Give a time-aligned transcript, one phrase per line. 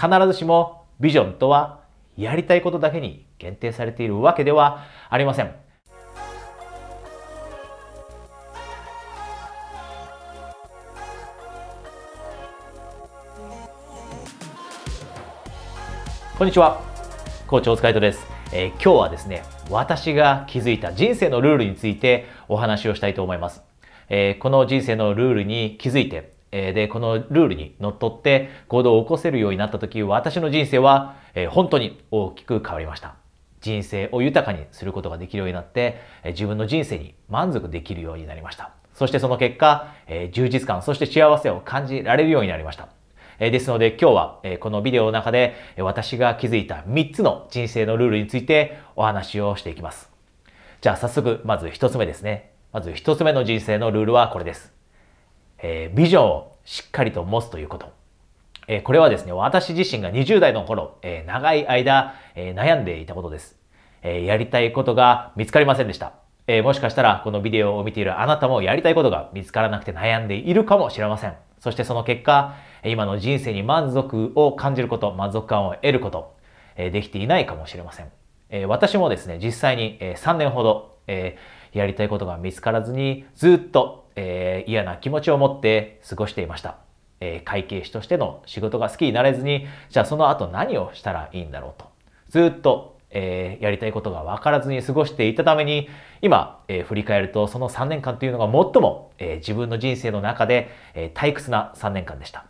[0.00, 1.80] 必ずしもビジョンとは
[2.16, 5.52] やりたいことだけに限定されているわけではありません。
[16.38, 16.80] こんにちは。
[17.48, 23.64] コーチ大塚イです、えー、今日はですね、私が気づいた人生のルールについてお話をしたいと思います。
[24.08, 33.14] えー、この人生のルールに気づいて、え、で、このルールにのっとって行動を起こせるようになった時、私の人生は、え、本当に大きく変わりました。
[33.60, 38.70] 人生を豊かにすることができるようになって、え自分の人生に満足できるようになりました。
[38.94, 42.88] そしてその結果、え充実感、そして幸せを感じられるようになりました。
[43.40, 50.10] えですので今日は、えこのビデオの中で、え私が気づいた3つの人生のルールについてお話をしていきます。
[50.80, 52.52] じゃあ早速、まず1つ目ですね。
[52.72, 54.77] まず1つ目の人生のルールはこれです。
[55.60, 57.92] えー、ビジョンをしっかりと持つということ。
[58.66, 63.58] えー、これはですね、私自身が20代の頃、えー、長い間、え悩んでいたことです。
[64.02, 66.12] えやりたいことが見つかりませんでした。
[66.46, 71.34] えもしかしたらこのビデオを見ているあなたもやりたいことが見つからなくて悩んでいるかもしれません。
[71.58, 76.36] そしてその結果、今の人生に満足を感じること、満足感を得ること、
[76.76, 78.06] えできていないかもしれません。
[78.50, 81.36] え私もですね、実際に3年ほど、え
[81.72, 86.76] やりたいことが見つからずに、ずっとえ嫌な気持ちを持って過ごしていました。
[87.20, 91.88] え会計士としての仕事が好きになれずに、じゃあその後何をしたらいいんだろうと。
[92.28, 95.88] ずっとえー、やりたいことが分からずに過ごしていたために、
[96.20, 102.44] 今、えー、振り返るとその3年間というのが最も、えー、自分の人生の中で、え退屈な3年間でした。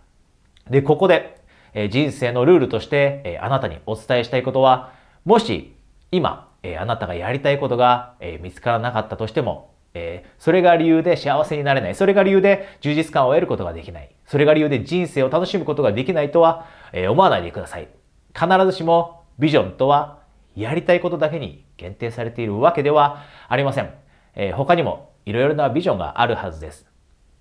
[0.68, 1.38] で、ここで、
[1.74, 4.92] え人生のルールとして、えあなたにお伝えしたいことは、
[5.24, 5.74] もし
[6.10, 11.94] 今、えあなたがやりたいことが、え見つからなかったとしても、えそれが理由で幸せになれない。
[11.94, 14.10] それが理由で充実感を得ることができない。
[14.26, 17.88] それが理由で人生を楽しむことができないとは、え思わないでください。
[18.34, 20.20] 必ずしもビジョンとは
[20.54, 23.92] やりたいことだけに限定されているわけではありません。
[24.34, 26.86] えー、他にもいろいろなビジョンがあるはずです。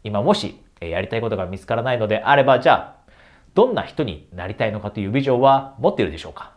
[0.04, 3.12] 今もし、えやりたいことが見つからないのであれば、じゃあ、
[3.56, 6.52] どんな人になりたいのかというビジョンは持っているでしょうか？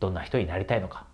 [0.00, 1.06] どんな人になりたいのか？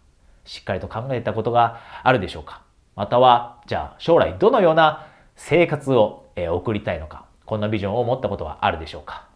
[0.44, 2.62] しっかりと考えたことがあるでしょうか？
[2.96, 5.06] または、じゃあ将来どのような
[5.36, 9.26] 生活を送りたいのかこんなビジョンを持ったことはあるでしょうか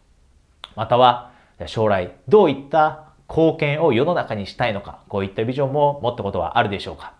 [0.76, 1.32] または、
[1.66, 7.14] 将来どういった貢献を世の中にしたいのか、こういったビジョンも持ったことはあるでしょうか。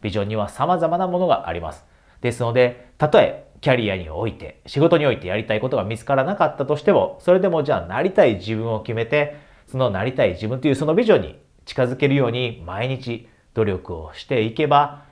[0.00, 1.84] ビジョンには様々なものがあります。
[2.20, 9.36] ですので、たとえキャリアにおいて、仕事においてやりたいことが見つからなかったとしても、それでもじゃあなりたい自分を決めて、
[9.66, 15.04] そのなりたい自分というそのビジョンに近づけるように毎日努力をしていけば、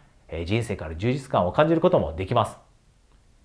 [0.47, 2.59] 人生から充実感を感じることもできます。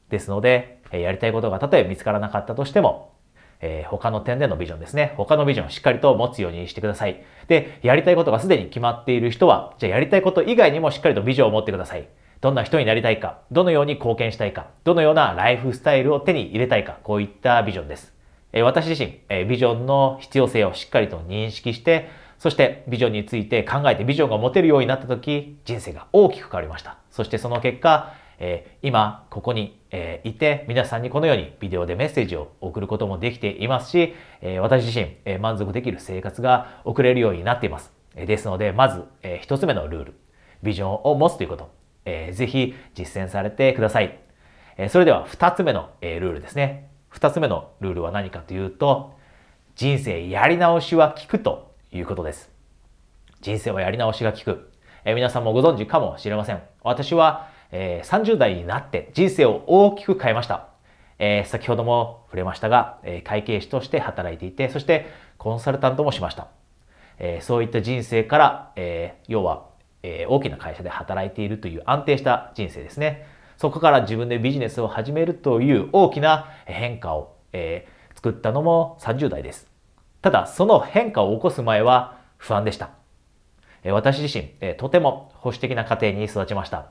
[0.09, 3.13] ですので、やりたいことがたとえ見つからなかったとしても、
[3.61, 5.13] えー、他の点でのビジョンですね。
[5.17, 7.23] 他のビジョンをしっかりと持つようにしてください。
[7.47, 12.07] で、やりたいことがすでに決まっている人は、じゃあやりたいこと以外にもしっかりとビジョンを持ってください。
[12.41, 18.13] どんな人になりたいか、どのように貢献したいか、どのようなライフスタイルを手に入れたいか、こういったビジョンです。
[18.53, 22.07] え、私自身、え、ビジョンの必要性をしっかりと認識して、
[22.39, 26.97] そしてビジョンについて考えてビジョンが持てるようになった時、人生が大きく変わりました。
[27.11, 37.91] そしてその結果、えー、今ここに、えー、いて皆さんにこのようにビデオでメッセージを送ることもできていますし、えー、私自身、え満足できる生活が送れるようになっています。
[38.15, 40.13] えですのでまず、え1つ目のルール
[40.63, 41.69] ビジョンを持つということ、
[42.05, 44.17] えー、ぜひ実践されてください。
[44.77, 46.89] えそれでは2つ目の、えルールですね。
[47.11, 49.15] 2つ目のルールは何かというと
[49.75, 52.51] 人生やり直しは効くということです。
[53.41, 54.71] 人生はやり直しが効く。
[55.05, 56.61] え皆さんもご存知かもしれません。
[56.83, 60.69] 私はえー、30代になって人生を大きく変えました。
[61.19, 65.07] えー、先ほども触れましたが、え、会計士として働いていて、そして
[65.37, 66.47] コンサルタントもしました。
[67.17, 69.65] え、そういった人生から、え、要は、
[70.01, 73.27] え、大きな会社で働いているという安定した人生ですね。
[73.57, 77.85] そこから自分でビジネスを始めるという大きな変化を、え、
[78.15, 79.68] 作ったのも30代です。
[80.21, 82.89] ただ、その変化を起こす前は不安でした。
[83.85, 86.87] 私自身、とても保守的な家庭に育ちました。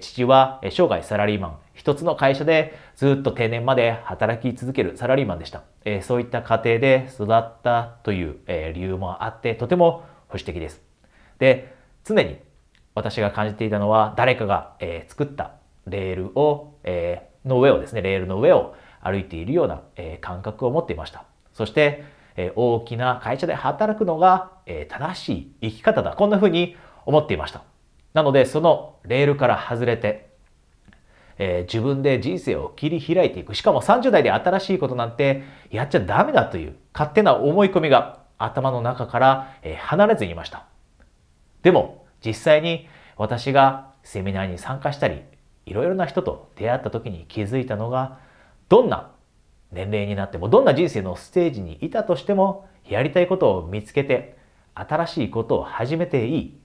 [0.00, 5.62] 父は生涯サラリーマン、一つの会社でずっと定年まで働き続けるサラリーマンでした。
[6.02, 8.36] そういった家庭で育ったという、
[8.72, 10.80] 理由もあって、とても保守的です。
[11.40, 11.74] で、
[12.04, 12.38] 常に
[12.94, 14.76] 私が感じていたのは、誰かが、
[15.08, 15.54] 作った
[15.88, 16.78] レールを、
[17.44, 19.82] の上をですね、レールの上を歩いているような、
[20.20, 21.24] 感覚を持っていました。
[21.52, 22.04] そして、
[22.36, 25.28] え大きな会社で働くのが、え正し
[25.60, 26.14] い生き方だ。
[26.14, 26.76] こんな風に
[27.06, 27.62] 思っていました。
[28.12, 30.30] なので、そのレールから外れて、
[31.38, 33.54] えー、自分で人生を切り開いていく。
[33.54, 40.66] しかも30代で新しいことなんてやっちゃダメだという勝手な思い込みが頭の中から、え、離れずにいました。
[41.62, 45.22] でも実際に私がセミナーに参加したり、
[45.66, 48.18] いろいろな人と出会った時に気づいたのが、
[48.68, 49.10] どんな
[49.74, 54.36] 年齢になっても、どんな人生のステージにいたとしても、やりたいことを見つけて、
[54.74, 56.58] 新しいことを始めていい。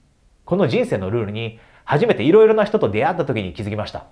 [0.44, 4.06] この人生のルールに初めていろいろな人と出会った時に気づきました。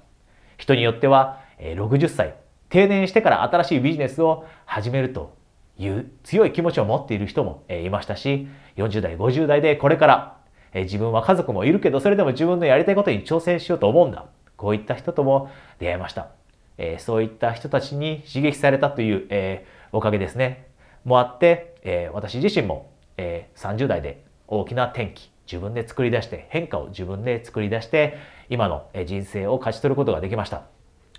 [0.56, 2.35] 人によっては60歳、
[2.69, 5.37] 定年してから新しいビジネスを始めると
[5.79, 10.37] いう強い気持ちを持っている人もいましたし、40代、50代でこれから
[10.75, 14.27] 自分は家族もいるけど、それでも自分のやりたいことに挑戦しようと思うんだ。
[14.56, 16.38] こういった人とも出会いました。
[16.78, 20.69] えそういった人たちに刺激されたというえおかげですね。
[21.04, 28.16] もあってえ、私自身もえ30代で大きな転機、自分で作り出して変化を自分で作り出して
[28.48, 30.62] 今の人生を勝ち取ることができました。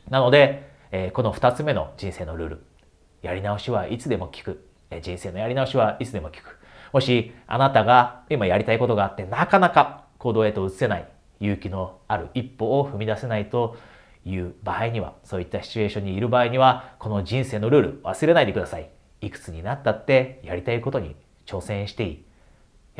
[0.10, 2.64] なのでえこの2つ目の人生のルール
[3.22, 4.66] やり直しはいつでも聞く。
[5.02, 6.58] 人生のやり直しはいつでも聞く。
[6.94, 11.08] もしあなたが今やりたいことがあってなかなか行動へと移せない
[11.40, 13.78] 勇気のある一歩を踏み出せないと
[14.26, 18.90] いう場合にはそういったシチュエーションにいる場合にはこの人生のルール忘れないでください
[19.22, 22.24] いくつになったってやりたいことに挑戦していい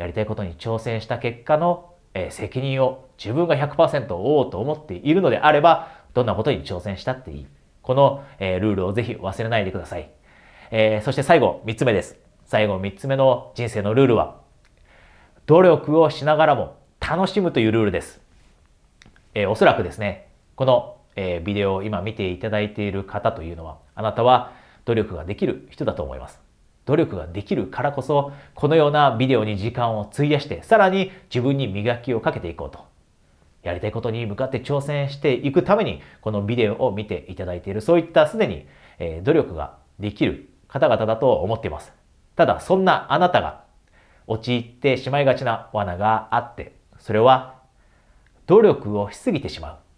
[0.00, 7.46] やりたいことに挑戦した結果の、え、責任を自分が100%負おうと思っているのであれば、どんなことに挑戦したっていい。
[7.82, 10.10] この、え、ルールをぜひ忘れないでください。
[10.70, 12.16] えー、そして最後、3つ目です。
[12.46, 14.40] 最後、3つ目の人生のルールは、
[15.44, 18.22] 努力をしながらも楽しむというルールです。
[19.34, 24.52] え、おそらくですね、この、え、ビデオを今見ていただいている方というのは、あなたは
[24.86, 26.40] 努力ができる人だと思います。
[26.86, 32.88] 努力ができるからこそ、このようなビデオに時間を費やして、さらに自分に磨きをかけていこうと。
[33.62, 38.66] やりたいことに向かって挑戦していくために、このビデオを見ていただいている、そういったすでに、
[38.98, 41.92] え努力ができる方々だと思っています。
[42.34, 43.64] ただ、そんなあなたが
[44.26, 47.60] 陥ってしまいがちな罠があって、それは
[48.46, 49.89] 努力をしすぎてしまう。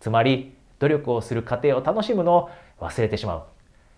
[0.00, 2.50] つまり、努力をする過程を楽しむのを
[2.80, 3.42] 忘れてしまう。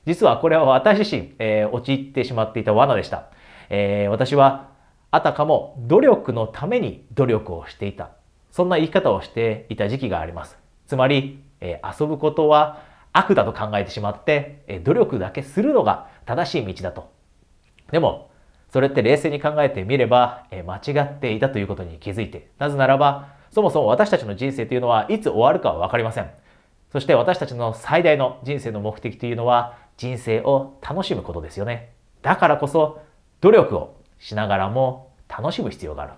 [0.04, 3.28] 実はこれは私自身、えー、陥ってしまっていた罠でした。
[3.70, 4.68] えー、私は
[5.12, 8.10] あたかも努力のために努力をしていた。
[8.50, 10.58] そんな言い方をしていた時期があります。
[10.86, 12.82] つまり、えー、遊ぶことは
[13.12, 17.10] 悪だと考えてしまって、え努力だけするのが正しい道だと。
[17.90, 18.30] でも、
[18.70, 26.30] それって冷静に考えてみれば、え間違っていたということに気づいて、なぜならば、そもそも私たちの人生というのはいつ終わるかはわかりません。
[26.90, 31.92] そして私たちの最大の人生の目的というのは人生を楽しむことですよね。
[32.22, 33.02] だからこそ
[33.40, 36.12] 努力をしながらも楽しむ必要がある。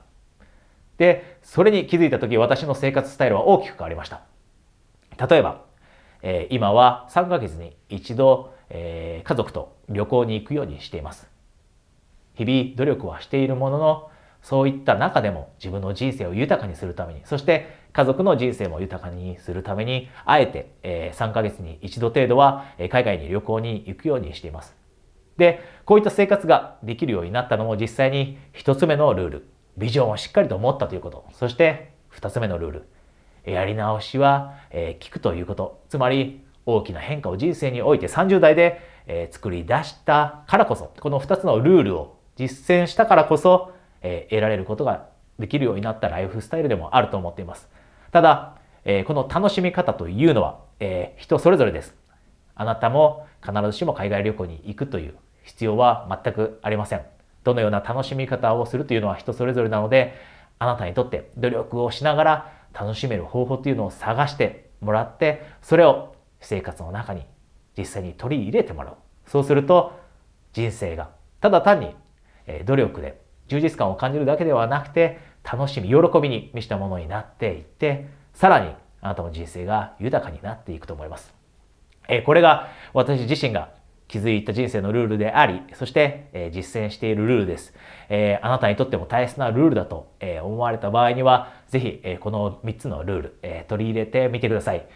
[0.97, 4.23] で、それに気づいた時私の生活スタイルは大きく変わりました。
[5.29, 5.65] 例えば、
[6.23, 11.29] えー、今は3ヶ月に一度、えー、家族と旅行に行くようにしています。
[12.35, 14.11] 日々努力はしているものの、
[14.45, 24.77] そういった中でも自分の人生を豊かにするために、そして家族の人生も豊かにするために、あえて、3ヶ月に一度程度は海外に旅行に行くようにしています。
[25.39, 29.47] で、こういった生活ができるようになったのも実際に一つ目のルール、
[29.79, 31.25] ビジョンをしっかりと持ったということ。
[31.33, 32.71] そして二つ目のルー
[33.47, 34.57] ル、やり直しは、
[35.01, 35.81] 聞くということ。
[35.89, 38.83] つまり大きな変化を人生において30代で、
[39.31, 43.73] 作り出したからこそ、この二つのルールを実践したからこそ、
[44.05, 45.07] え得られることが
[45.41, 47.69] できるようになったライフスタイルでもあると思っています。
[48.13, 51.97] ただ、えこの楽しみ方というのは、え人それぞれです。
[52.55, 57.03] あなたも必ずしも海外旅行に行くという必要は全くありません。
[57.43, 60.15] どのような楽しみ方をするというのは人それぞれなので、
[60.59, 67.27] あなたにとって努力をしながら楽しめる方法というのを探してもらって、それを生活の中に
[67.77, 68.95] 実際に取り入れてもらう。
[69.27, 69.99] そうすると
[70.53, 71.97] 人生がただ単に
[72.67, 81.35] 努力で充実感を感じるだけではなくて楽しみ、喜びに満ちたものになっていって、さらにあなたの人生が豊かになっていくと思います。
[82.09, 83.71] えこれが私自身が
[84.09, 87.75] 気づいた人生のルールであり、そして、え実践しているルールです。
[88.09, 94.87] えあなたにとっても大切なルールだと、え思われた場合には、ぜひ、えこの3つのルール、え取り入れてみてください。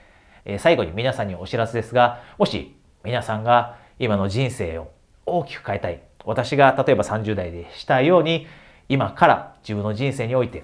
[0.44, 4.90] え最後に皆さんにお知らせですが、もし皆さんが今の人生を
[5.26, 8.46] 大きく変えたい、私が例えば30代でしたように、
[8.90, 10.62] 今から自分の人生において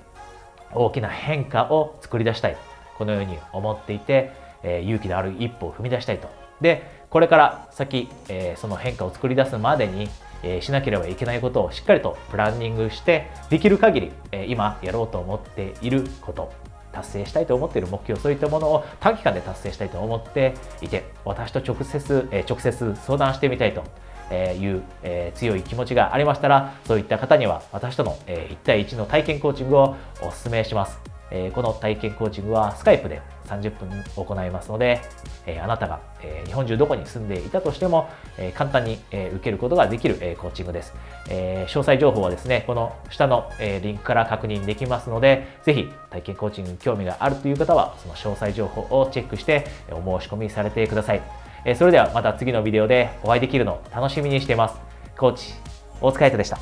[0.75, 2.57] 大きな変化を作り出したい。
[2.99, 6.29] このように思っていて、えー、勇気のある一歩を踏み出したいと。
[6.61, 10.11] で、これから先、えー、その変化を作り出すまでに、
[10.43, 16.53] えー、しなければいけないことをしっかりとプランニングして、できる限り、え今やろうと思っていること、
[16.93, 23.83] 達成したいと思っている目標そういったものを短期間で達成したいと思っていて私と直接、え直接相談してみたいと
[24.31, 31.15] いう、え強い気持ちがありましたらそういった方には私との、え1対1の体験コーチングをお勧めします。
[31.31, 35.01] えこの体験コーチングはスカイプで30分行いますので、
[35.47, 40.95] えあなたが、え日本中どこに住んでいたとしても、え簡単に、え受けることができる、えコーチングです、
[41.29, 51.44] え詳細情報はですね、この下の、えリンクから確認できますので、ぜひ体験コーチングに興味があるという方は、その詳細情報をチェックしてお申し込みされてください。
[51.65, 54.77] えそれではまた次のビデオでお会いできるのを楽しみにしています。
[55.19, 55.55] コーチ、
[56.01, 56.59] 大塚瑛太でした。